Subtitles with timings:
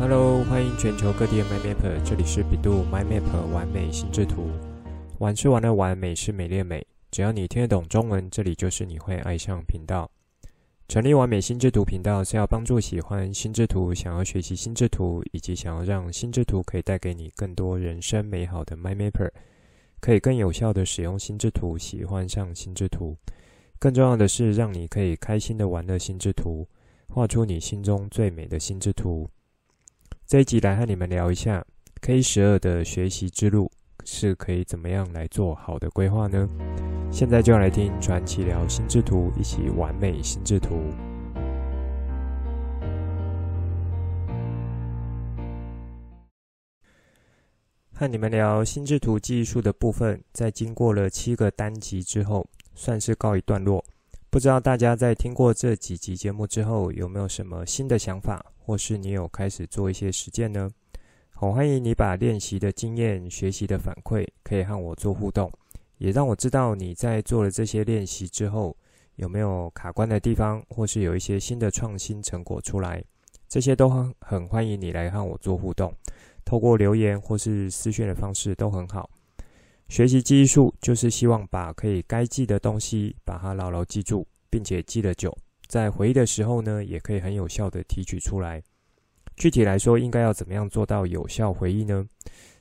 [0.00, 4.48] Hello，欢迎全球各地的 MyMapper，这里是比度 MyMapper 玩美心智图。
[5.18, 6.86] 玩是玩的玩，美是美丽的美。
[7.10, 10.08] 只要你听得懂中文，这里就是你会爱上频道。
[10.86, 19.32] 成立完美心智图频道是要帮助喜欢心智图、想要学习心智图，以及想要让心智图可以带给你更多人生美好的 MyMapper，
[20.00, 23.16] 可以更有效的使用心智图，喜欢上心智图。
[23.80, 26.68] 更重要的是，让你可以开心的玩乐心智图，
[27.08, 29.28] 画出你心中最美的心智图。
[30.28, 31.64] 这一集来和你们聊一下
[32.02, 33.72] K 十二的学习之路
[34.04, 36.46] 是可以怎么样来做好的规划呢？
[37.10, 40.82] 现在就要来听传奇聊心智图，一起完美心智图。
[47.94, 53.82] 和你们聊心智图记忆术的部分，在经过了七个单集之后，算是告一段落。
[54.28, 58.44] 不知道大家在听过这几集节目之后，有没有什么新的想法？
[58.68, 60.68] 或是你有开始做一些实践呢？
[61.30, 65.50] 好，欢迎你把练习的经验、学习的反馈，可以和我做互动，
[65.96, 68.76] 也让我知道你在做了这些练习之后，
[69.14, 73.02] 有没有卡关的地方，或是有一些新的创新成果出来，
[73.48, 75.90] 这些都很很欢迎你来和我做互动，
[76.44, 79.08] 透过留言或是私讯的方式都很好。
[79.88, 85.34] 学习记忆术就是希望把可以该记的东西，把它牢牢记住，并且记得久。
[85.68, 88.62] 在回忆的时候呢，也可以很有效的提取出来。
[89.36, 92.08] 具体来说，应该要怎么样做到有效回忆呢？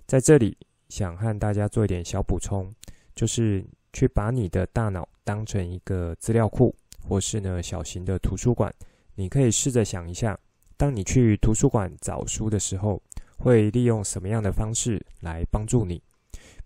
[0.05, 0.55] 在这里
[0.89, 2.69] 想和大家做一点小补充，
[3.15, 6.75] 就是去把你的大脑当成一个资料库，
[7.07, 8.71] 或是呢小型的图书馆。
[9.15, 10.37] 你可以试着想一下，
[10.75, 13.01] 当你去图书馆找书的时候，
[13.37, 16.03] 会利用什么样的方式来帮助你？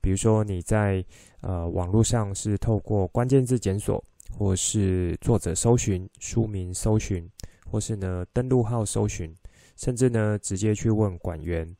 [0.02, 1.06] 比如说你在
[1.42, 4.03] 呃网络上是透过关键字检索。
[4.38, 7.30] 或是作者搜寻、书名搜寻，
[7.70, 9.34] 或是呢登录号搜寻，
[9.76, 11.75] 甚至呢直接去问馆员，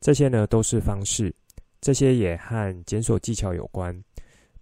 [0.00, 1.34] 这些呢都是方式。
[1.80, 4.02] 这些也和检索技巧有关。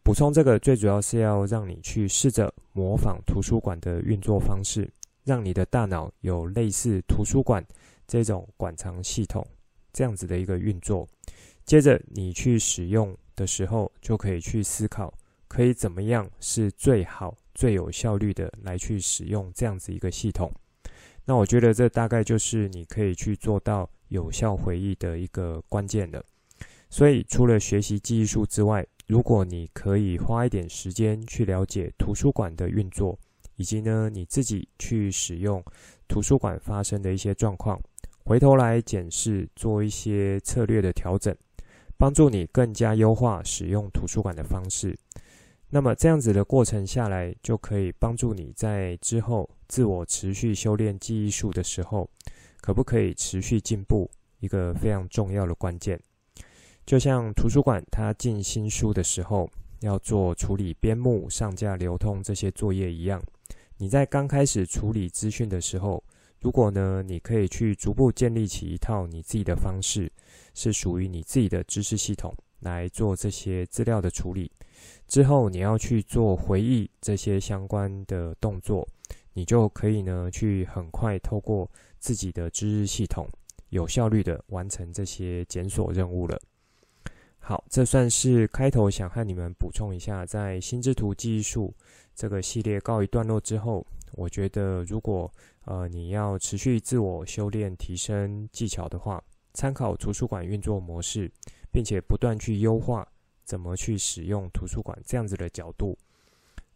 [0.02, 4.90] 补充这个最主要是要让你去试着模仿图书馆的运作方式，
[5.24, 7.64] 让你的大脑有类似图书馆
[8.06, 9.46] 这种馆藏系统
[9.92, 11.08] 这样子的一个运作。
[11.64, 15.10] 接着你去使用的时候，就可以去思考。
[15.48, 20.50] 可以怎么样是最好、最有效率的来去使用这样子一个系统？
[21.24, 26.22] 那我觉得这大概就是你可以去做到有效回忆的一个关键了。
[26.90, 33.18] 所以，除了学习记忆术之外，如果你可以花一点时间去了解图书馆的运作，
[33.56, 35.62] 以及呢你自己去使用
[36.08, 37.80] 图书馆发生的一些状况，
[38.24, 41.34] 回头来检视，做一些策略的调整，
[41.96, 44.96] 帮助你更加优化使用图书馆的方式。
[45.74, 52.08] 那么这样子的过程下来，就可以帮助你在之后自我持续修炼记忆术的时候，
[52.60, 54.08] 可不可以持续进步？
[54.38, 56.00] 一个非常重要的关键。
[56.86, 63.20] 就像图书馆它进新书的时候，要做处理编目、上架、流通这些作业一样。
[63.76, 66.00] 你在刚开始处理资讯的时候，
[66.40, 70.08] 如果呢，你可以去逐步建立起一套你自己的方式，
[70.54, 72.32] 是属于你自己的知识系统
[72.64, 74.50] 来做这些资料的处理。
[75.06, 78.84] 之后你要去做回忆这些相关的动作，
[79.32, 81.70] 你就可以呢去很快透过
[82.00, 83.28] 自己的知识系统，
[83.68, 86.40] 有效率的完成这些检索任务了。
[87.38, 91.72] 好，这算是开头，想和你们补充一下，在心智图记忆术
[92.14, 95.30] 这个系列告一段落之后，我觉得如果
[95.66, 99.22] 呃你要持续自我修炼、提升技巧的话，
[99.52, 101.30] 参考图书馆运作模式，
[101.74, 103.04] 并且不断去优化。
[103.44, 105.94] 怎么去使用图书馆这样子的角度？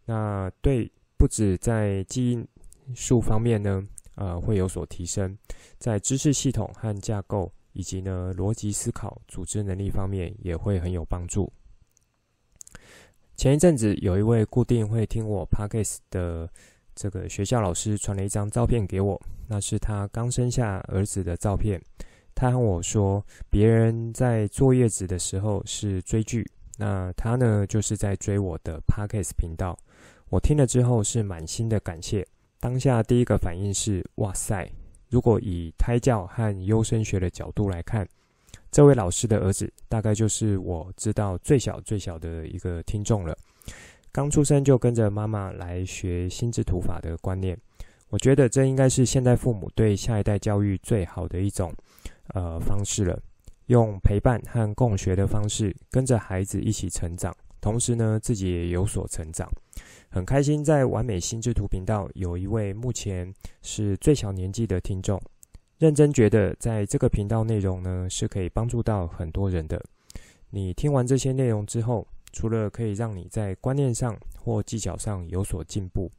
[0.05, 0.87] 那对，
[1.17, 2.47] 不止在记忆
[2.95, 3.83] 术方面呢，
[4.17, 5.35] 呃，会有所提升，
[5.79, 11.51] 在知识系统和架构，以及呢逻辑思考、组织能力方面也会很有帮助。
[13.35, 16.47] 前一阵子有一位固定会听我 Podcast 的
[16.95, 19.19] 这个学校老师传了一张照片给我，
[19.49, 21.81] 那是他刚生下儿子的照片。
[22.39, 23.21] 他和我说，
[23.51, 26.49] 别人在坐月子的时候是追剧。
[26.77, 29.77] 那他呢，就是在追我的 Podcast 频道。
[30.29, 32.25] 我听了之后是满心的感谢。
[32.61, 34.71] 当下第一个反应是：哇塞！
[35.11, 38.09] 如果以胎教和优生学的角度来看，
[38.71, 43.37] 这位老师的儿子大概就是我知道最小最小的一个听众了。
[44.13, 47.59] 刚出生就跟着妈妈来学心智图法的观念，
[48.11, 51.75] 我觉得这应该是现代父母对下一代教育最好的一种
[52.35, 53.21] 呃方式了。
[53.67, 59.47] 用陪伴和共学的方式，跟着孩子一起成长，同时呢，自己也有所成长。
[60.09, 63.31] 很开心，在完美心智图频道有一位目前
[63.61, 65.21] 是最小年纪的听众，
[65.77, 69.79] 认真觉得在这个频道内容呢，是可以帮助到很多人的。
[70.49, 76.11] 你听完这些内容之后，除了可以让你在观念上或技巧上有所进步，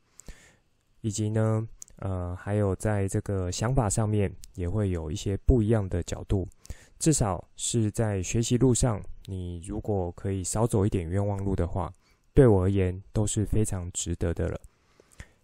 [1.01, 1.67] 以及呢，
[1.99, 6.47] 呃，还有在这个想法上面也会有一些不一样的角度。
[6.97, 11.91] 至少是在学习路上，你如果可以少走一点冤枉路的话，
[12.33, 14.59] 对我而言都是非常值得的了。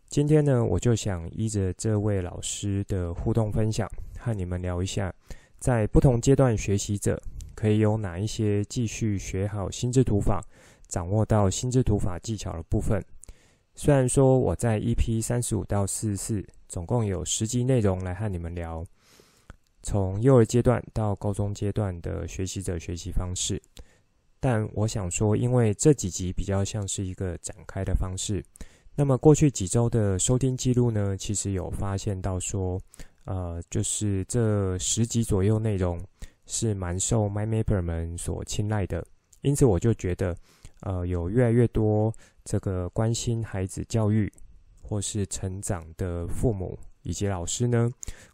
[0.08, 5.14] 今天呢，我就想依着这位老师的互动分享，和你们聊一下，
[5.60, 7.22] 在不同阶段学习者
[7.54, 10.44] 可以有哪一些继续学好心智图法、
[10.88, 13.04] 掌握到心智图法技巧的部分。
[13.78, 18.86] 虽然说我在 EP 三十五到四十四总共有十集内容来和你们聊，
[19.84, 23.62] 从幼儿阶段到高中阶段的学习者学习方式，
[24.40, 28.42] 但我想说，因为这几集比较像是一个展开的方式。
[28.96, 32.80] 那么过去几周的收听记录呢，其实有发现到说，
[33.26, 36.02] 呃，就是这十集左右内容
[36.46, 39.06] 是蛮受 MyMapper 们所青睐的，
[39.42, 40.34] 因此我就觉得，
[40.86, 42.12] 呃，有越来越多
[42.46, 44.32] 这个关心孩子教育
[44.82, 47.92] 或是成长的父母以及老师呢，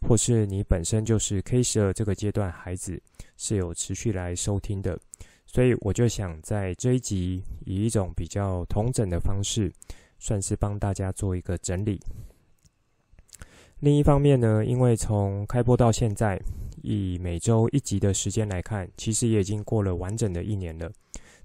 [0.08, 2.98] 或是你本身就是 K 十二这个阶段孩子
[3.36, 4.96] 是有持续来收听的，
[5.44, 9.72] 所以我就想在这一集以一种比较统整的方式。
[10.24, 12.00] 算是帮大家做一个整理。
[13.80, 16.40] 另一方面呢，因为从开播到现在，
[16.80, 20.88] 以每周一集的时间来看，其实也已经过了完整的一年了。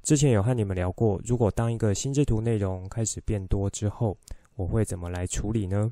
[0.07, 4.17] 之前有和你们聊过，如果当一个心智图内容开始变多之后，
[4.55, 5.91] 我会怎么来处理呢？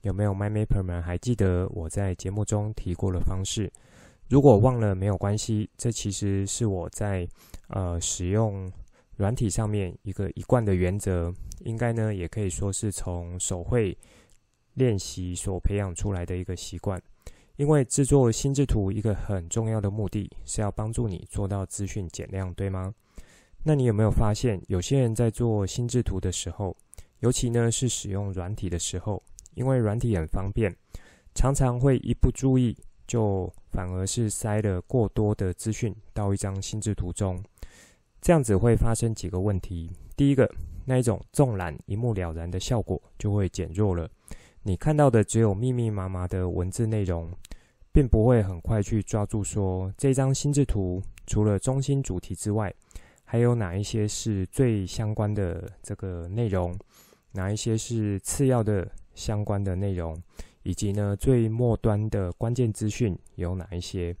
[0.00, 3.72] 有没有 MyMapper 们还记得我在节目中提过的方式？
[4.28, 7.24] 如果忘了没有关系，这其实是我在
[7.68, 8.68] 呃使用。
[9.14, 13.96] 软体上面一个一贯的原则，应该呢也可以说是从手绘
[14.74, 17.00] 练习所培养出来的一个习惯。
[17.54, 22.92] 因为制作心智图一个很重要的目的是要帮助你做到资讯减量，对吗？
[23.64, 26.76] 那你有没有发现，有些人在做心智图的时候，
[27.20, 29.22] 尤其呢是使用软体的时候，
[29.54, 30.74] 因为软体很方便，
[31.34, 32.76] 常常会一不注意，
[33.06, 37.40] 就反而是塞了过多的资讯到一张心智图中。
[38.20, 39.90] 这样子会发生几个问题。
[40.16, 40.48] 第一个，
[40.84, 44.08] 那一种纵览一目了然的效果就会减弱了。
[44.64, 47.30] 你看到的只有密密麻麻的文字内容，
[47.92, 52.72] 并不会很快去抓住说这张心智图除了中心主题之外，
[53.32, 56.78] 还有哪一些是最相关的这个内容，
[57.30, 60.14] 哪一些是次要的相关的内容，
[60.64, 64.14] 以及呢最末端的关键资讯有哪一些？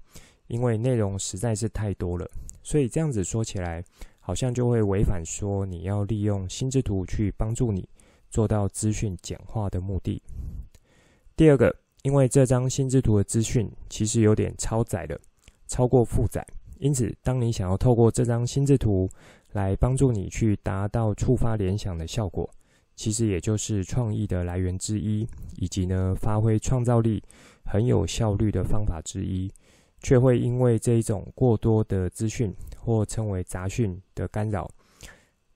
[0.46, 2.26] 因为内容实在是太多了。
[2.62, 3.84] 所以这样子说起来，
[4.18, 7.86] 好像就会违反说你要利用心智图去帮助你
[8.30, 10.22] 做到资讯简化的目的。
[11.36, 15.20] 第二个，因为这张心智图的资讯其实有点超载了，
[15.68, 16.42] 超过负载，
[16.82, 19.08] 因此当你想要透过这张心智图
[19.52, 22.48] 来帮助你去达到触发联想的效果，
[22.96, 25.26] 其实也就是创意的来源之一，
[25.56, 27.22] 以及呢发挥创造力
[27.64, 29.50] 很有效率的方法之一。
[30.04, 34.68] 却会因为这一种过多的资讯或称为杂讯的干扰，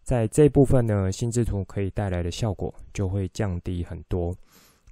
[0.04, 4.32] 在这部分呢，心智图可以带来的效果就会降低很多。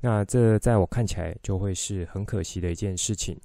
[0.01, 3.39] 那这在我看起来就会是很可惜的一件事情。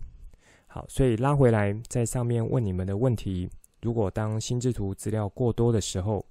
[0.71, 3.49] 好，所以拉回来在上面问你们的问题：
[3.81, 6.23] 如果当心智图资料过多的时候，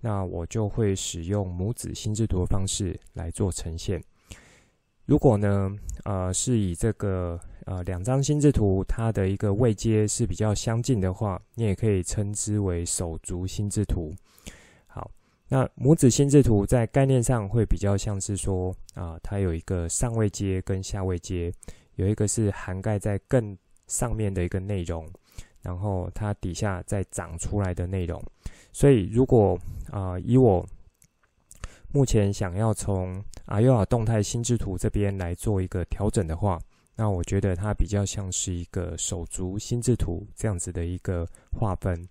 [0.00, 4.00] 那我就会使用母子心智图的方式来做呈现。
[5.06, 7.40] 如果呢，呃，是以这个。
[7.66, 14.10] 呃，两张心智图，它的一个位阶是比较相近的话，你也可以称之为手足心智图。
[14.86, 15.10] 好，
[15.48, 21.52] 那母子心智图在概念上会比较像是说，啊、它有一个上位阶跟下位阶，
[21.96, 23.54] 有一个是涵盖在更
[23.88, 25.08] 上面的一个内容，
[25.60, 28.22] 然后它底下再长出来的内容。
[28.72, 29.58] 所以，如果
[29.90, 30.64] 啊、以我
[31.90, 36.60] 目前想要从阿尤尔动态心智图这边来做一个调整的话，
[36.94, 42.06] 那我觉得它比较像是一个手足心智图这样子的一个划分，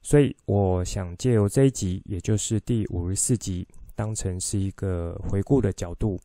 [0.00, 6.18] 所以我想借由这一集，也就是第五十四集，当成是一个回顾的角度，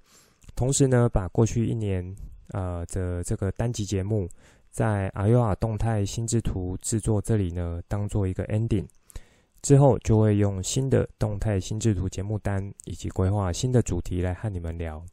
[0.55, 2.15] 同时呢，把过去一年
[2.49, 4.29] 呃的这个单集节目，
[4.71, 8.85] 在 AYOA 动态心智图制作这里呢，当做一个 ending，
[9.61, 15.03] 之后就会用新的动态心智图节目单以及规划新的主题来和你们聊。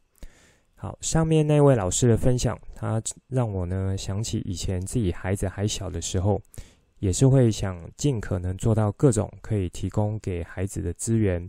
[0.75, 6.41] 好，上面那位老师的分享，他让我呢想起以前自己孩子还小的时候，
[6.99, 11.45] 也是会想尽可能做到各种可以提供给孩子的资源。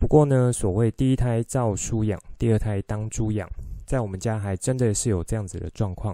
[0.00, 3.48] 不过呢，所谓第一胎照书养，第二胎当猪养，
[3.86, 6.12] 在我们家还真的是有这样子的状况，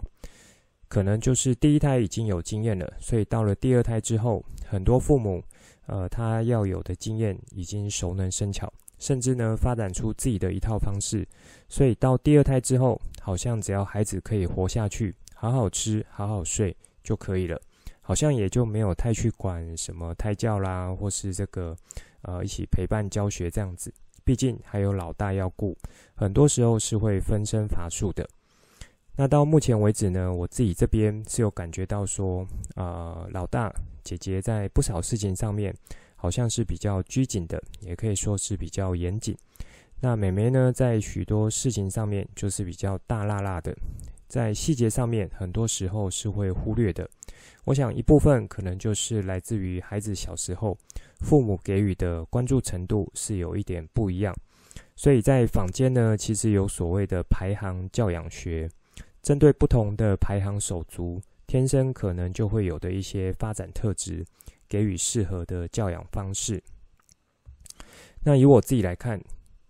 [0.88, 5.42] 可能就是第一胎已经有经验了，所以到了第二胎之后，很多父母，
[5.86, 11.26] 呃，他要有的经验已经熟能生巧，甚至呢发展出自己的一套方式，
[11.68, 17.60] 所以到第二胎之后，好像只要孩子可以活下去，好好吃，好好睡就可以了，
[18.00, 21.76] 好像也就没有太去管什么胎教啦，或是这个
[22.22, 23.92] 呃一起陪伴教学这样子。
[24.24, 25.76] 毕竟还有老大要顾，
[26.14, 28.28] 很多时候是会分身乏术的。
[29.16, 35.74] 那到目前为止呢，我自己这边是有感觉到说，呃，老大姐姐在不少事情上面
[36.14, 39.36] 好像是比较拘谨的，也可以说是比较严谨。
[40.00, 43.74] 那妹妹呢，在许多事情上面就是比较大辣辣的，
[44.28, 47.08] 在细节上面很多时候是会忽略的。
[47.64, 50.76] 我想一部分可能就是来自于孩子小时候。
[51.20, 54.36] 父母给予的关注程度是有一点不一样，
[54.94, 58.68] 所以在坊间呢，其实有所谓的排行教养学，
[59.26, 64.24] 针对不同的排行手足，天生可能就会有的一些发展特质，
[64.68, 66.62] 给予适合的教养方式。
[68.22, 69.20] 那以我自己来看，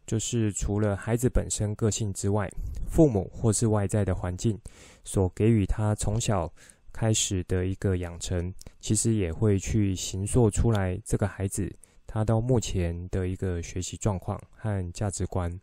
[0.06, 2.46] 就是除了孩子本身个性之外，
[2.86, 4.60] 父母或是外在的环境
[5.04, 6.52] 所给予他从小。
[6.92, 11.70] 开始的一个养成，其实也会去形塑出来这个孩子
[12.06, 15.60] 他到目前的一个学习状况和价值观。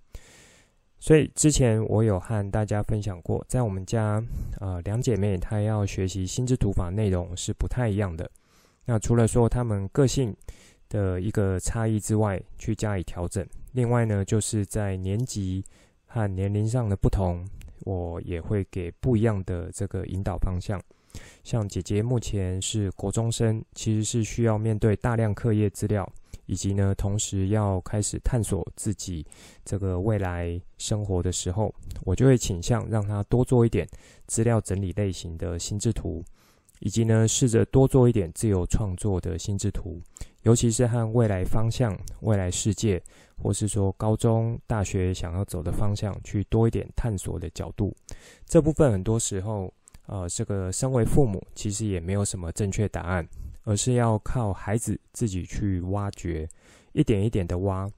[1.03, 4.23] 所以之前我有和大家分享过，在我们家，
[4.61, 8.31] 呃，两姐妹她要学习心智图法内容是不太一样的。
[8.85, 10.33] 那除了说她们个性
[10.87, 13.45] 的一个差异之外，去加以调整。
[13.73, 15.61] 另外呢，就是在年级
[16.05, 17.45] 和年龄上的不同，
[17.81, 20.81] 我也会给不一样的这个引导方向。
[21.43, 26.09] 像姐姐目前是国中生，其实是需要面对大量课业资料，
[26.45, 29.25] 以及呢，同时要开始探索自己
[29.63, 31.73] 这个未来生活的时候，
[32.03, 33.87] 我就会倾向让他多做一点
[34.27, 36.23] 资料整理类型的心智图，
[36.79, 40.01] 以及呢，试着多做一点自由创作的心智图，
[40.41, 43.01] 尤其是和未来方向、未来世界，
[43.41, 47.95] 或是说高中、大学想要走的方向，去多一点探索的角度。
[48.45, 49.73] 这部分很多时候。
[50.05, 53.25] 呃，这个身为父母，其实也没有什么正确答案，
[53.63, 56.47] 而是要靠孩子自己去挖掘，
[56.91, 57.89] 一点一点的挖。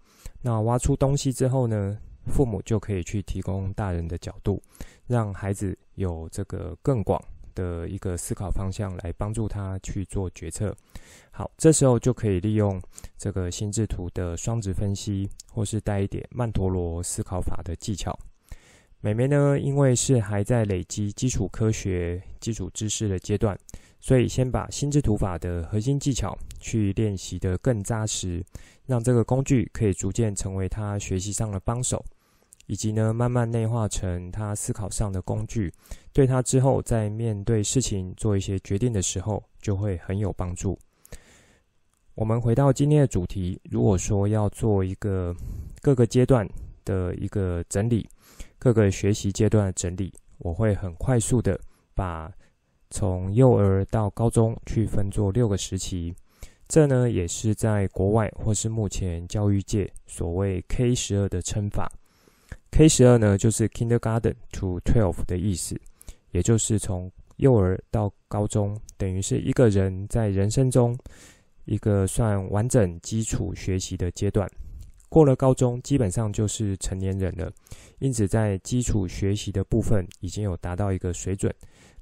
[0.41, 4.61] 那挖出东西之后呢，父母就可以去提供大人的角度，
[5.07, 7.21] 让孩子有这个更广
[7.53, 10.75] 的一个思考方向，来帮助他去做决策。
[11.31, 12.81] 好，这时候就可以利用
[13.17, 18.17] 这个心智图的双值分析，或是带一点曼陀罗思考法的技巧。
[19.05, 23.55] 妹妹呢，因为是还在累积基础科学、基础知识的阶段，
[23.99, 28.43] 所以先把心智图法的核心技巧去练习得更扎实，
[28.87, 32.03] 让这个工具可以逐渐成为她学习上的帮手，
[32.65, 35.71] 以及呢，慢慢内化成她思考上的工具，
[36.11, 40.75] 对她之后在面对事情做一些决定的时候，就会很有帮助。
[42.15, 45.35] 我们回到今天的主题，如果说要做一个
[45.79, 46.49] 各个阶段
[46.83, 48.09] 的一个整理。
[48.65, 51.55] 各个学习阶段的整理，我会很快速的
[51.93, 52.33] 把
[52.89, 56.11] 从幼儿到高中去分作六个时期。
[56.67, 61.87] 这呢也是在国外或是目前教育界所谓 K 十二的称法。
[62.71, 65.79] K 十二呢就是 Kindergarten to Twelve 的意思，
[66.31, 70.97] 也就是从幼儿到高中，等于是一个人在人生中
[71.65, 74.49] 一个算完整基础学习的阶段。
[75.15, 77.49] 过了高中，基本上就是成年人了。
[77.99, 81.49] 因此，在基础学习的部分已经有达到一个水准。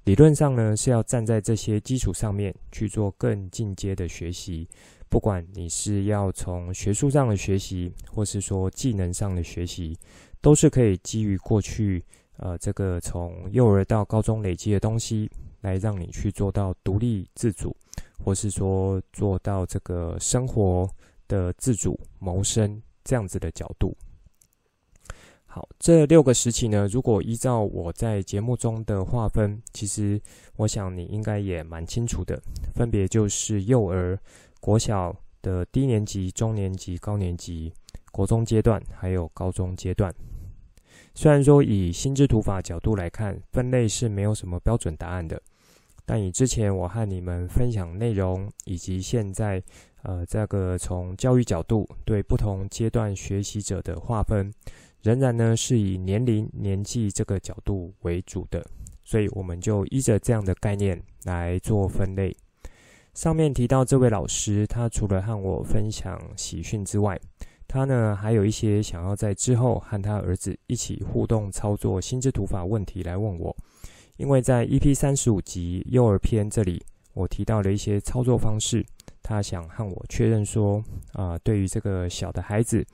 [0.06, 4.68] 理论上呢，是要站在这些基础上面去做更进阶的学习。
[5.10, 9.96] 不管你是要从学术上的学习，或是说技能上的学习，
[10.42, 12.04] 都是可以基于过去
[12.38, 15.30] 呃这个从幼儿到高中累积的东西，
[15.62, 17.78] 来让你去做到独立自主，
[18.26, 20.90] 或是说做到这个生活
[21.28, 23.96] 的自主谋生这样子的角度。
[25.46, 30.20] 好，这六个时期呢，如果依照我在节目中的划分，其实
[30.56, 32.42] 我想你应该也蛮清楚的，
[32.74, 34.18] 分别就是幼儿、
[34.60, 37.72] 国小的低年级、中年级、高年级、
[38.12, 40.12] 国中阶段，还有高中阶段。
[41.14, 45.40] 虽然说以心智图法角度来看，分类是没有什么标准答案的，
[46.06, 49.62] 但以之前我和你们分享内容，以及现在
[50.02, 54.52] 呃这个从教育角度对不同阶段学习者的划分。
[55.02, 58.66] 仍然呢是以年龄、年纪这个角度为主的，
[59.04, 62.34] 所以我们就依着这样的概念来做分类。
[63.14, 67.20] 上面提到这位老师，他除了和我分享喜讯之外，
[67.68, 73.54] 他呢还有一些想要在之后和他儿子一起互动操作心智图法问题来问我，
[74.18, 78.86] 因为在 EP 三十五集幼儿篇这里，我提到了一些操作方式，
[79.24, 82.86] 他想和我确认说，啊、对于这个小的孩子，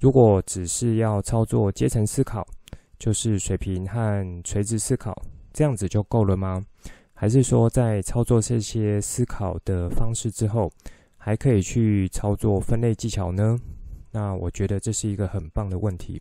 [0.00, 2.46] 如果只是要操作阶层思考，
[2.98, 5.14] 就是水平和垂直思考，
[5.52, 6.64] 这样子就够了吗？
[7.12, 10.72] 还是说在操作这些思考的方式之后，
[11.18, 13.56] 还可以去操作分类技巧呢？
[14.10, 16.20] 那我觉得这是一个很棒的问题，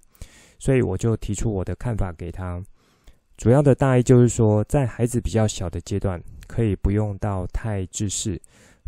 [0.59, 2.61] 所以我就提出我的看法给他。
[3.35, 8.39] 主要的大意就是说，在孩子比较小的阶段，可以不用到太制式，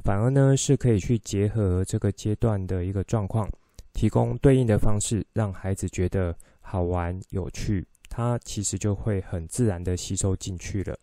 [0.03, 3.49] 反而呢是可以去结合这个阶段的一个状况，
[3.93, 10.97] 提供对应的方式，让孩子觉得好玩有趣，他其实就会很自然的吸收进去了。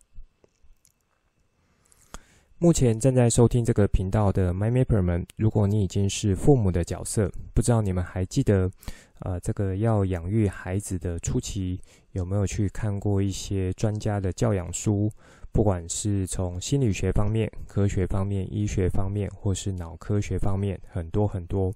[2.63, 8.71] 目前正在收听这个频道的 MyMapper 们，如果你已经是父母的角色，不知道你们还记得，
[9.19, 11.81] 呃，这个要养育孩子的初期，
[12.13, 15.11] 有没有去看过一些专家的教养书？
[15.51, 21.75] 不管是从心理学方面、科学方面、医学方面，或是脑科学方面，很多很多。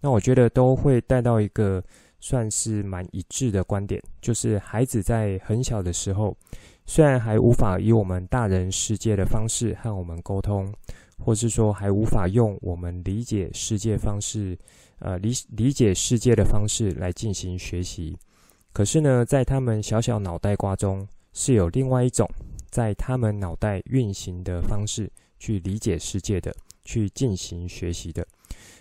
[0.00, 1.84] 那我觉得都会带到一个
[2.18, 6.34] 算是蛮一致的观点，就是孩子在很小的时候。
[6.86, 10.72] 虽然还无法以我们大人世界的方式和我们沟通，
[11.18, 14.56] 或是说还无法用我们理解世界方式，
[14.98, 18.16] 呃，理理解世界的方式来进行学习。
[18.72, 22.28] 可是呢，在他们小小脑袋瓜中，是有另外一种
[22.68, 28.26] 在他们脑袋运行的方式去理解世界的，去进行学习的。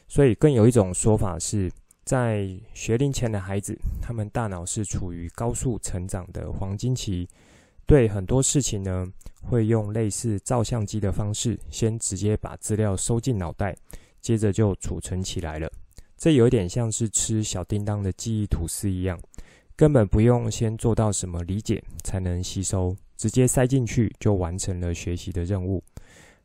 [0.08, 1.72] 所以，更有一种说法是，
[2.04, 7.28] 在学龄前的孩子，他们大脑是处于高速成长的黄金期。
[7.86, 9.06] 对很多事情呢，
[9.42, 13.76] 会用类似照相机的方式，先直接把资料收进脑袋，
[14.22, 15.70] 接着就储存起来了。
[16.18, 19.20] 这有点像是吃小叮当的记忆吐司一样，
[19.76, 25.84] 根本不用先做到什么理解才能吸收，直接塞进去就完成了学习的任务。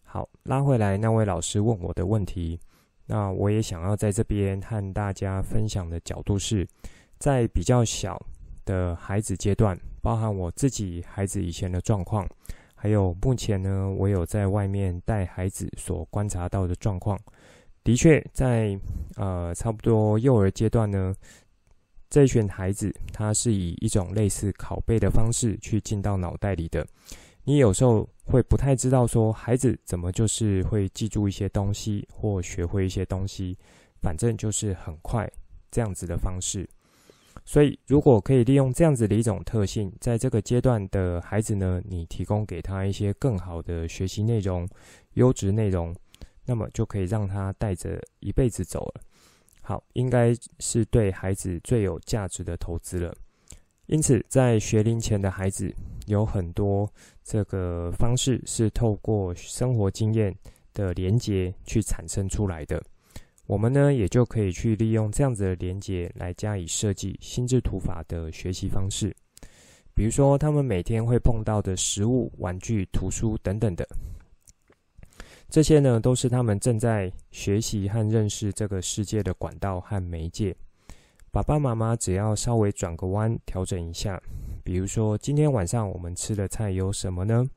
[0.02, 2.58] 好，拉回来那位老师问我的问题，
[3.06, 6.66] 那我也想要在这边和大家分享的角度是，
[7.18, 8.20] 在比较小
[8.64, 9.78] 的孩子阶段。
[10.08, 12.26] 包含我自己孩子以前的状况，
[12.74, 17.20] 还有目前呢，我有在外面带孩子所观察到的状况，
[17.84, 18.74] 的确在
[19.16, 21.14] 呃差不多幼儿阶段呢，
[22.08, 26.86] 这群孩子他是以一种类似拷贝的方式去进到脑袋里的。
[27.44, 33.54] 你有时候会不太知道说孩子怎么就是会记住一些东西或学会一些东西，
[34.00, 35.30] 反正就是很快
[35.70, 36.66] 这样子的方式。
[37.50, 44.68] 所以，如果可以利用这样子的一种特性，在这个阶段的孩子呢，你提供给他一些更好的学习内容、
[45.14, 45.96] 优质内容，
[46.44, 49.00] 那么就可以让他带着一辈子走了。
[49.62, 53.16] 好，应该是对孩子最有价值的投资了。
[53.86, 56.86] 因此，在学龄前的孩子，有很多
[57.24, 60.36] 这个方式是透过生活经验
[60.74, 62.78] 的连结去产生出来的。
[63.48, 69.16] 我们呢，也就可以去利用这样子的连接来加以设计心智图法的学习方式。
[69.94, 73.88] 比如说，他们每天会碰到的食物、玩具、图书等等的，
[75.48, 80.54] 这些呢，都是他们正在学习和认识这个世界的管道和媒介。
[81.32, 84.22] 爸爸妈妈只要稍微转个弯，调整一下，
[84.62, 87.48] 比如说今天晚上我们吃的菜有什么呢？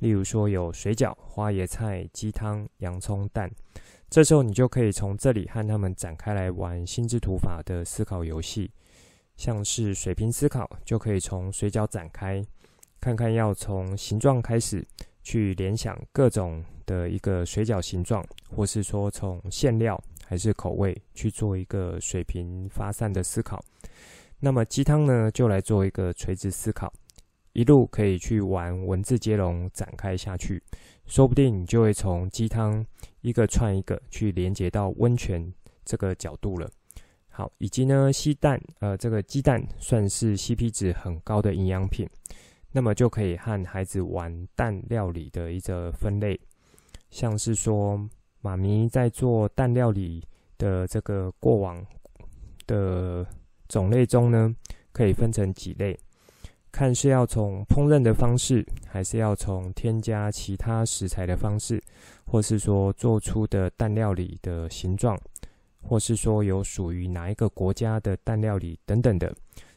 [0.00, 3.48] 例如说有水饺、花椰菜、鸡汤、洋葱、蛋。
[4.10, 8.70] 这时候，你就可以从这里和他们展开来玩心智图法的思考游戏，
[9.36, 12.42] 像是水平思考，就可以从水饺展开，
[13.00, 14.82] 看看要从形状开始
[15.22, 23.62] 去联想各种的一个水饺形状，或是说从馅料还是口味去做一个水平发散的思考。
[24.40, 26.90] 那么鸡汤呢，就来做一个垂直思考，
[27.52, 30.62] 一路可以去玩文字接龙展开下去。
[31.06, 32.84] 说不定你就会从鸡汤
[33.28, 35.52] 一个串一个去连接到温泉
[35.84, 36.66] 这个角度了。
[37.28, 42.08] 好，以及呢，鸡蛋，呃，这个鸡蛋算是 CP 值很高的营养品，
[42.72, 46.40] 那么就可以和孩子玩蛋料理的一个分类，
[47.10, 48.00] 像是说
[48.40, 50.24] 妈咪在做蛋料理
[50.56, 51.84] 的这个过往
[52.66, 53.26] 的
[53.68, 54.52] 种类中呢，
[54.90, 55.96] 可以分成几类。
[56.70, 61.82] 看是要从烹饪的方式，还是要从添加其他食材的方式，
[62.24, 65.18] 或是说做出的蛋料理的形状，
[65.82, 69.34] 或是说有属于哪一个国家的蛋料理等等的，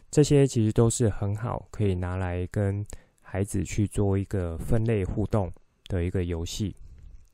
[0.10, 2.86] 这些其实都是很好可以拿来跟
[3.22, 5.52] 孩子去做一个分类互动
[5.88, 6.76] 的一个游戏。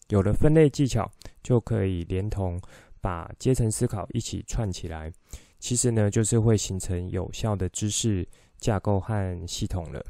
[0.09, 1.11] 有了分类技巧，
[1.43, 2.61] 就可以连同
[3.01, 5.11] 把阶层思考一起串起来，
[5.59, 8.25] 其实呢，就是会形成有效的知识
[8.57, 10.03] 架构和系统了。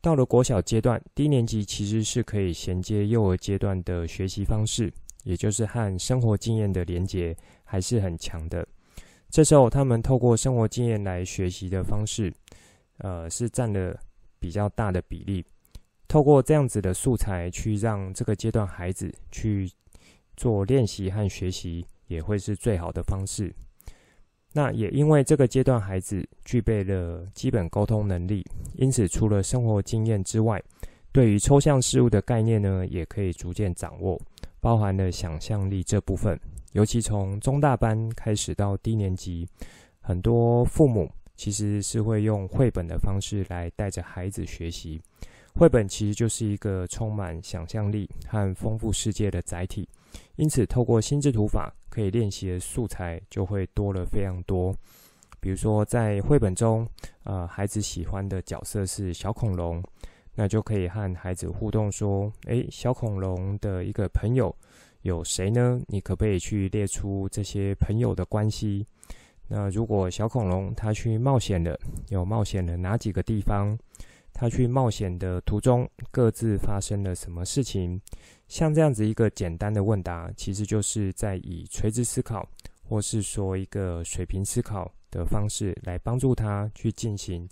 [0.00, 8.66] 到了国小阶段，低年级其实是可以衔接幼儿阶段的学习方式，也就是和生活经验的连结还是很强的。
[9.30, 12.32] 这时候，他们透过生活经验来学习的方式，
[12.98, 13.98] 呃，是占了
[14.38, 15.44] 比较大的比例。
[16.08, 19.70] 透过这样子的素材，去让这个阶段孩子去
[20.36, 23.54] 做练习和学习，也会是最好的方式。
[24.52, 30.62] 那也因为这个阶段孩子具备了基本沟通能力，因此除了生活经验之外，
[31.10, 34.20] 对于抽象事物的概念呢，也可以逐渐掌握，
[34.60, 36.38] 包含了想象力这部分。
[36.72, 39.46] 尤其从中大班开始到低年级，
[40.00, 45.00] 很多父母其实是会用绘本的方式来带着孩子学习。
[45.54, 49.86] 绘本其实就是一个充满想象力和丰富世界的载体。
[50.36, 54.74] 因此，透过心智图法可以练习的素材就会多了非常多。
[55.40, 56.86] 比如说，在绘本中，
[57.24, 59.82] 呃，孩子喜欢的角色是小恐龙，
[60.34, 64.54] 那就可以和孩子互动说：“诶，小恐龙的一个朋友
[65.02, 65.80] 有谁呢？
[65.88, 68.86] 你可不可以去列出这些朋友的关系？
[69.48, 73.76] 那如果小恐龙他去冒险了，有冒险了哪几个地方？
[74.32, 78.00] 他去冒险的途中各自发生了什么事情？”
[78.48, 82.46] 像这样子一个简单的问答，其实就是在以垂直思考，
[82.82, 87.48] 或是说一个水平思考的方式来帮助他去进行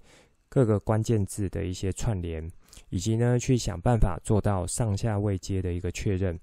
[0.49, 2.47] 各个关键字的一些串联，
[2.91, 6.39] 以及呢去想办法做到上下位阶的一个确认。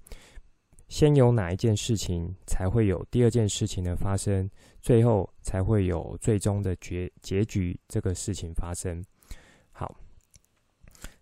[0.88, 9.04] 先有哪一件事情，才会有第二件事情的发生，最后才会有最终的结结局这个事情发生。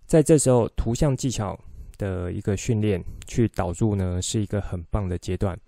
[0.06, 1.58] 在这时候图像技巧。
[1.98, 5.58] 的一个训练去导入呢，是一个很棒的阶段。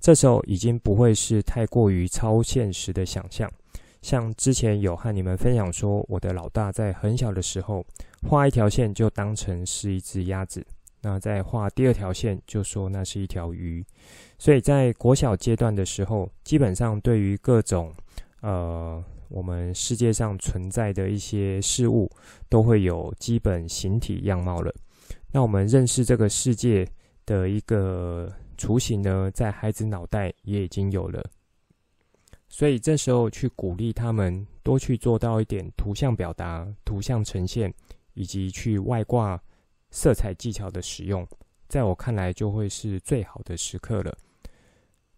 [0.00, 3.46] 这时候已经不会是太过于超现实的想象。
[4.00, 7.84] 像之前有和你们分享说，我的老大在很小的时候
[8.26, 10.66] 画一条线就当成是一只鸭子，
[11.02, 13.84] 那再画第二条线就说那是一条鱼。
[14.38, 17.92] 所以在国小阶段的时候，基本上对于各种
[18.40, 22.10] 呃我们世界上存在的一些事物，
[22.48, 24.74] 都会有基本形体样貌了。
[25.32, 26.86] 那我们认识这个世界
[27.26, 31.24] 的一个雏形呢，在孩子脑袋也已经有了，
[32.48, 37.72] 所以这时候去鼓励他们多去做到一点图像表达、图像呈现，
[38.12, 39.42] 以及去外挂
[39.90, 41.26] 色彩技巧的使用，
[41.66, 44.16] 在我看来就会是最好的时刻了。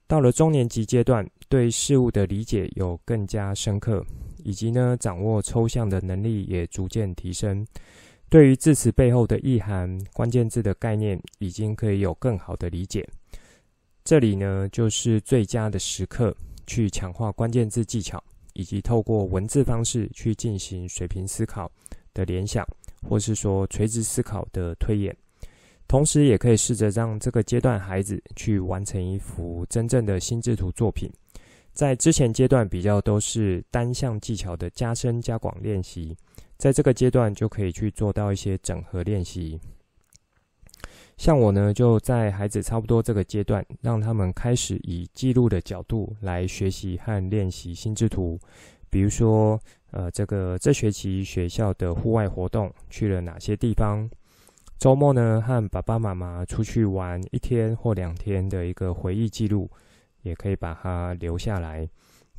[0.07, 4.05] 到了中年级阶段，对事物的理解有更加深刻，
[4.45, 7.67] 以及呢，掌握抽象的能力也逐渐提升。
[8.29, 13.09] 对于字词背后的意涵、关键字的概念，已经可以有更好的理解。
[14.05, 18.23] 这里呢，就是最佳的时刻，去强化关键字技巧，
[18.55, 21.71] 以及透过文字方式去进行水平思考
[22.13, 22.67] 的联想，
[23.09, 25.17] 或是说垂直思考的推演。
[25.87, 31.09] 同时，也可以试着让这个阶段孩子去完成一幅真正的心智图作品。
[31.77, 36.17] 在之前阶段，比较都是单项技巧的加深加广练习。
[36.57, 39.61] 在这个阶段就可以去做到一些整合练习。
[41.19, 48.41] 像我呢，就在孩子差不多这个阶段，让他们开始以记录的角度来学习和练习心智图。
[48.89, 49.61] 比如说，
[49.91, 54.09] 呃，这个这学期学校的户外活动去了哪些地方？
[54.79, 59.71] 周末呢，和爸爸妈妈出去玩一天或两天的一个回忆记录，
[60.27, 61.89] 也可以把它留下来。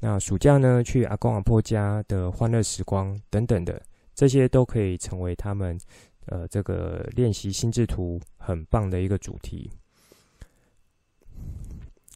[0.01, 3.81] 那暑假呢，去阿公阿婆家的欢乐时光等等的。
[4.13, 5.79] 这些都可以成为他们，
[6.25, 9.69] 呃，这个练习心智图很棒的一个主题。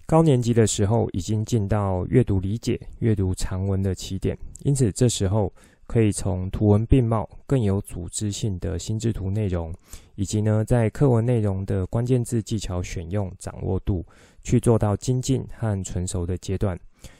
[0.05, 5.53] 高年级的时候已经进到阅读理解、阅读长文的起点，因此这时候
[5.87, 9.73] 可以从图文并茂、更有组织性的心智图内容，
[10.15, 14.05] 以及呢，在课文内容的关键字技巧选用掌握度，
[14.41, 16.79] 去做到精进和纯熟的阶段。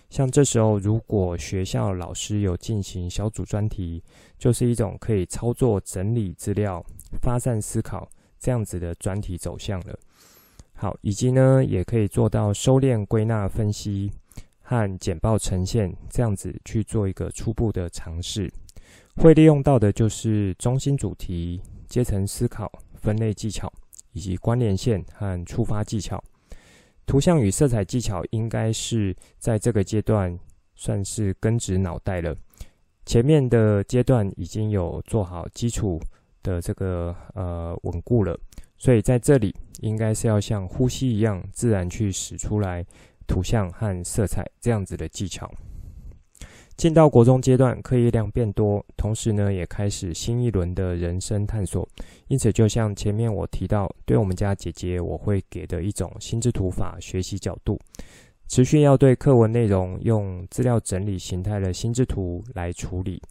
[0.10, 4.04] 像这时候，如果学校老师有进行小组专题，
[4.38, 6.86] 就是一种可以操作整理资料、
[7.21, 9.97] 发散思考这样子的专题走向了。
[10.74, 14.12] 好，以及呢，也可以做到收敛、归纳、分析
[14.71, 18.49] 和简报呈现这样子去做一个初步的尝试。
[19.17, 23.69] 会利用到的就是中心主题、阶层思考、分类技巧
[24.13, 26.23] 以及关联线和触发技巧。
[27.05, 30.39] 图像与色彩技巧应该是在这个阶段
[30.73, 32.34] 算是根植脑袋了。
[33.05, 35.99] 前面的阶段已经有做好基础
[36.41, 38.39] 的这个呃稳固了，
[38.77, 42.86] 所以在这里应该是要像呼吸一样自然去使出来，
[43.32, 45.50] 图像和色彩这样子的技巧。
[46.76, 51.88] 进到国中阶段，课业量变多，同时呢，也开始新一轮的人生探索。
[52.28, 57.80] 因此，就像前面我提到，对我们家姐姐，我会给的一种心智图法学习角度，
[58.50, 63.22] 持续要对课文内容用资料整理形态的心智图来处理。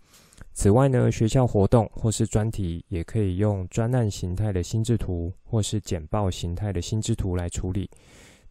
[0.55, 7.91] 此外呢，学校活动或是专题，也可以用专案形态的心智图，或是简报形态的心智图来处理。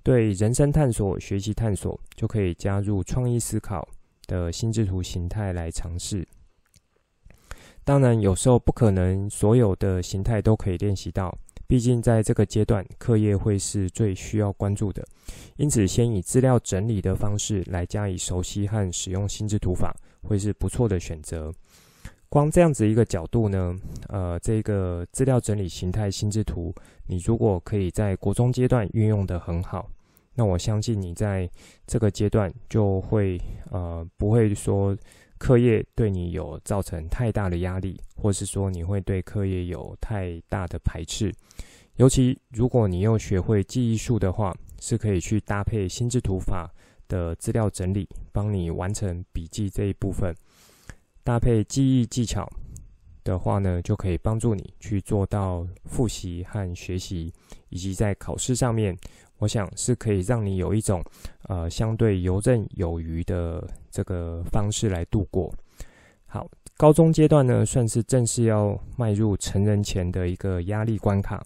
[0.04, 3.88] 对人生探索、学习探索，就可以加入创意思考。
[4.28, 6.24] 的心智图形态来尝试，
[7.84, 11.36] 当然有时候不可能所有的形态都可以练习到，
[11.66, 15.04] 毕竟在这个阶段课业会是最需要关注的，
[15.58, 21.52] 因此先以资料整理的方式来加以熟悉和使用心智图法，会是不错的选择。
[22.30, 23.76] 光这样子一个角度呢，
[24.08, 26.72] 呃，这个资料整理形态心智图，
[27.08, 29.90] 你如果可以在国中阶段运用得很好。
[30.36, 31.50] 那我相信你在
[31.88, 34.96] 这个阶段就会呃不会说
[35.40, 41.34] 课业对你有造成太大的压力，或是说你会对课业有太大的排斥。
[41.96, 46.70] 尤其如果你又学会记忆术的话，是可以去搭配心智图法
[47.08, 50.34] 的资料整理，帮你完成笔记这一部分。
[51.30, 52.52] 搭配记忆技巧
[53.24, 57.32] 的话呢，就可以帮助你去做到复习和学习，
[57.70, 58.98] 以及在考试上面。
[59.38, 61.06] 我想是可以让你有一种，
[61.44, 65.54] 呃，相对游刃有余的这个方式来度过。
[66.26, 71.46] 好，高中阶段呢，算是正式要迈入成人前的一个压力关卡，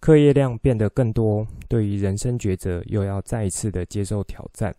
[0.00, 4.74] 课业量变得更多，对于人生抉择又要再一次的接受挑战。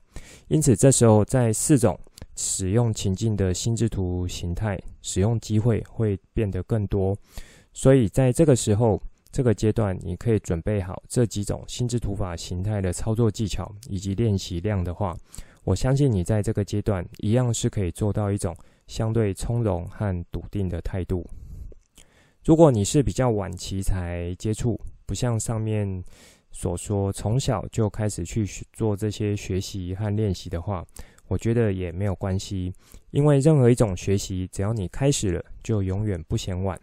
[0.49, 1.97] 因此，这时候在四种
[2.41, 7.13] 使用情境的心智图形态使用机会会变得更多，
[7.73, 9.01] 所以在这个时候。
[9.31, 15.15] 这个阶段，你可以准备好这几种心智图法形态的操作技巧以及练习量的话，
[15.63, 21.23] 我相信你在这个阶段一样是可以做到一种相对从容和笃定的态度。
[22.43, 26.03] 如果你是比较晚期才接触，不像上面
[26.51, 30.83] 所说从小就开始去做这些学习和练习的话，
[31.29, 32.73] 我觉得也没有关系，
[33.11, 36.77] 因为任何一种学习，只要你开始了，就永远不嫌晚。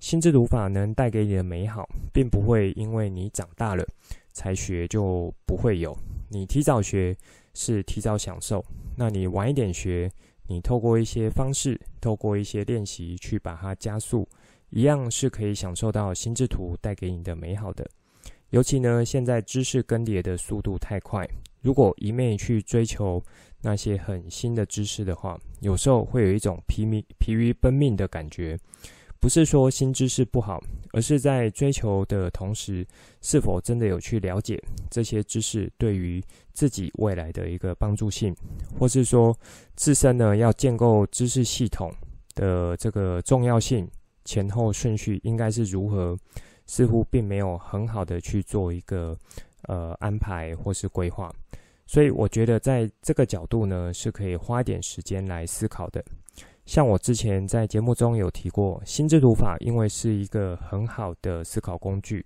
[0.00, 3.84] 心智图法能带给你的美好，并不会因为你长大了
[4.32, 5.96] 才学就不会有。
[6.30, 7.16] 你提早学
[7.52, 8.64] 是提早享受，
[8.96, 10.10] 那你晚一点学，
[10.46, 14.28] 你透过一些方式，透过一些练习去把它加速，
[14.70, 17.88] 一样是可以享受到心智图带给你的美好的。
[18.50, 21.26] 尤其呢，现在知识更迭的速度太快，
[21.64, 23.20] 如果一昧去追求
[23.62, 28.56] 那些很新的知识的话，有时候会有一种疲迷、疲于奔命的感觉。
[29.18, 32.86] 不是说新知识不好，而是在追求的同时，
[33.22, 36.22] 是否真的有去了解这些知识对于
[36.52, 38.36] 自己未来的一个帮助性，
[38.78, 39.34] 或是说
[39.74, 41.90] 自身呢要建构知识系统
[42.34, 43.88] 的这个重要性，
[44.26, 46.14] 前后顺序应该是如何？
[46.66, 49.14] 似乎并没有很好的去做一个
[49.68, 51.32] 呃安排或是规划，
[51.86, 56.04] 所以我觉得在这个角度呢，是可以花点时间来思考的。
[56.66, 62.24] 像我之前在节目中有提过，心智图法因为是一个很好的思考工具，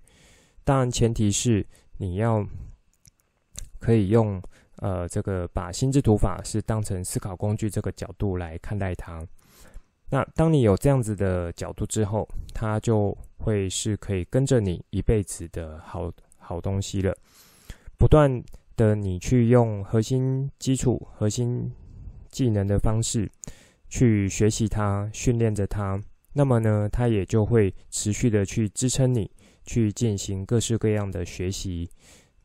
[0.63, 1.65] 当然前提是
[1.97, 2.45] 你要
[3.79, 4.41] 可以用
[4.77, 9.21] 呃这个把心智图法是当成思考工具这个角度来看待它。
[10.09, 16.09] 那当你有这样子的角度之后，它就会是可以跟着你一辈子的好
[16.49, 17.15] 好东西了。
[17.95, 18.43] 不断
[18.75, 21.71] 的你去用核心基础、核心
[22.31, 23.29] 技能的方式。
[23.87, 25.99] 去学习它，训练着它，
[26.33, 29.29] 那么呢，它也就会持续的去支撑你
[29.65, 31.89] 去进行各式各样的学习，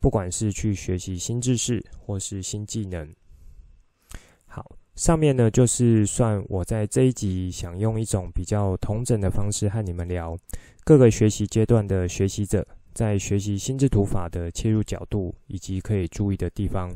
[0.01, 3.15] 不管是去学习新知识或是新技能。
[4.47, 4.65] 好，
[4.97, 10.35] 上面呢就是算我在这一集想用一种比较同整的方式和你们聊
[10.83, 16.91] 各个学习阶段的学习者在学习心智图法的切入角度以及可以注意的地方。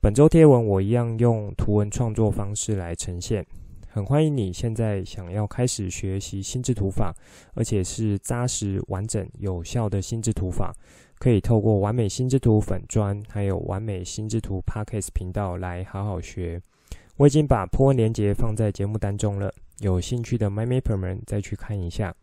[0.00, 3.44] 本周贴文我一样用图文创作方式来呈现。
[3.88, 7.14] 很欢迎你现在想要开始学习心智图法，
[7.54, 10.70] 而且是扎实、完整、有效的心智图法，
[11.18, 16.60] 可以透过完美心智图粉砖，还有完美心智图 Podcast 频道来好好学。
[17.16, 22.14] 我已经把 po 文链接放在节目当中了，有兴趣的 MyMapper 们再去看一下。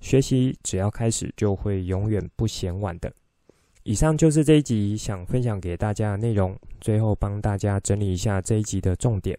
[0.00, 3.12] 学习只要开始，就会永远不嫌晚的。
[3.82, 9.38] 以上就是这一集想分享给大家的内容，最后帮大家整理一下这一集的重点。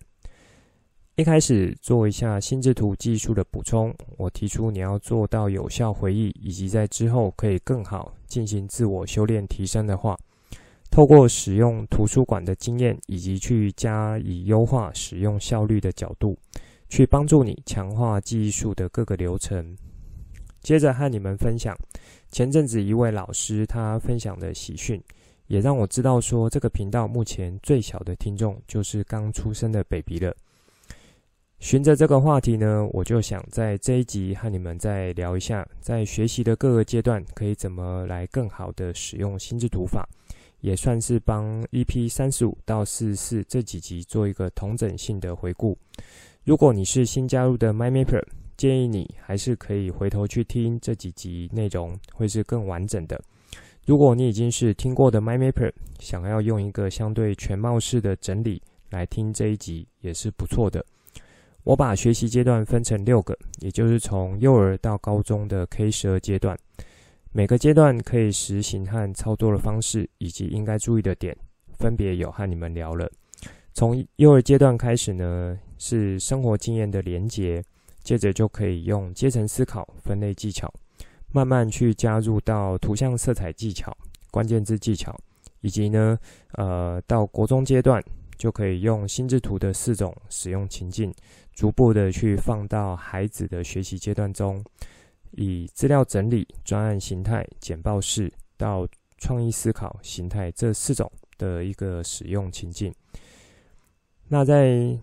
[1.15, 10.17] 一开始做一下心智图技术的补充，我提出你要做到有效回忆，以及在之后可以更好进行自我修炼提升的话，
[10.89, 16.37] 透过使用图书馆的经验，以及去加以优化使用效率的角度，
[16.87, 19.77] 去帮助你强化记忆术的各个流程。
[20.61, 21.75] 接着和你们分享，
[22.31, 25.01] 前阵子一位老师他分享的喜讯，
[25.47, 30.35] 也让我知道说，这个频道目前最小的听众就是刚出生的 baby 了。
[31.59, 40.07] 循着这个话题呢，我就想在这一集和你们再聊一下，在学习的各个阶段可以怎么来更好的使用心智图法，
[40.61, 45.77] 也算是帮 EP 三十五到四十四这几集做一个同整性的回顾。
[46.45, 48.23] 如果你是新加入的 MyMapper，
[48.59, 53.17] 建议你还是可以回头去听这几集内容，会是更完整的。
[53.85, 60.85] 如果你已经是听过的 MyMapper，想要用一个相对全貌式的整理来听这一集，也是不错的。
[61.63, 66.59] 我把学习阶段分成六个，也就是从幼儿到高中的 K 十二阶段，
[67.31, 71.33] 每个阶段可以实行和操作的方式，以及应该注意的点，
[71.77, 73.09] 分别有和你们聊了。
[73.73, 77.63] 从幼儿阶段开始呢，是生活经验的连结，
[78.09, 80.67] 接着就可以用阶层思考、分类技巧，
[81.31, 83.95] 慢慢去加入到图像色彩技巧、
[84.31, 85.15] 关键字技巧，
[85.61, 86.17] 以及呢，
[86.53, 88.03] 呃，到国中阶段
[88.35, 91.13] 就可以用心智图的四种使用情境。
[91.53, 94.63] 逐步的去放到孩子的学习阶段中，
[95.33, 98.87] 以资料整理、专案形态、简报式到
[99.19, 102.91] 创意思考形态这四种的一个使用情境。
[104.27, 104.97] 那在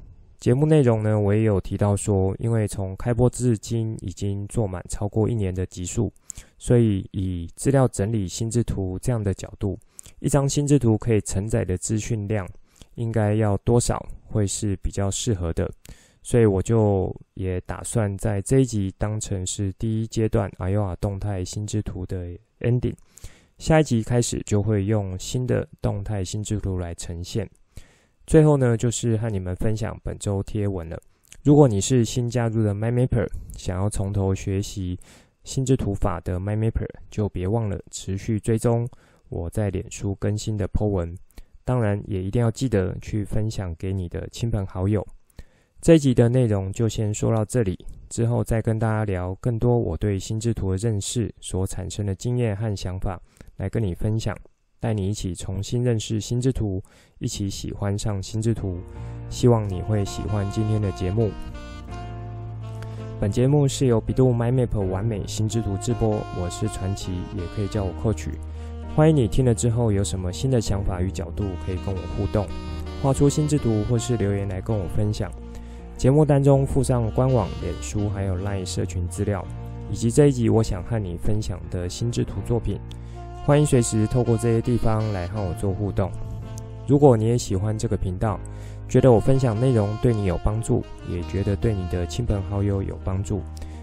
[0.46, 6.12] 节目内容呢，我也有提到说，因为从开播至今已经做满超过一年的集数，
[6.56, 9.76] 所以以资料整理心智图这样的角度，
[10.20, 12.48] 一张心智图可以承载的资讯量
[12.94, 15.68] 应该要多少会是比较适合的。
[16.22, 22.94] 所以我就也打算在这一集当成是第一阶段 AYOA 动态心智图的 ending，
[23.59, 27.50] 下一集开始就会用新的动态心智图来呈现。
[28.26, 31.00] 最后呢，就是和你们分享本周贴文了。
[31.44, 34.98] 如果你是新加入的 MyMapper，想要从头学习
[35.44, 38.88] 心智图法的 MyMapper，就别忘了持续追踪
[39.28, 41.16] 我在脸书更新的 po 文。
[41.64, 45.06] 当然，也一定要记得去分享给你的亲朋好友。
[45.80, 53.20] 这一集的内容就先说到这里，之后再跟大家聊更多我对心智图的认识所产生的经验和想法，
[53.56, 54.36] 来跟你分享，
[54.87, 56.81] 带你一起重新认识心智图，
[57.18, 58.79] 一起喜欢上心智图。
[59.29, 61.33] 希望你会喜欢今天的节目。
[63.20, 68.29] 本节目是由百度 MyMap 完美心智图制播，我是传奇，也可以叫我 Coach。
[68.94, 72.46] 欢迎你听了之后有什么新的想法与角度，可以跟我互动，
[73.03, 75.29] 画出心智图或是留言来跟我分享。
[75.96, 79.44] 节目当中附上官网、脸书还有 LINE 社群资料，
[79.90, 82.79] 以及这一集我想和你分享的心智图作品。
[83.46, 86.11] 欢迎随时透过这些地方来和我做互动。
[86.85, 88.40] 如果你也喜欢这个频道，
[88.88, 93.40] 觉得我分享内容对你有帮助，也觉得对你的亲朋好友有帮助，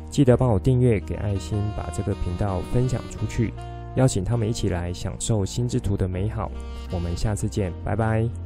[0.10, 3.54] 记得帮我订阅、给爱心，把这个频道分享出去，
[3.95, 6.52] 邀请他们一起来享受心之图的美好。
[6.91, 8.42] 我们下次见，拜拜。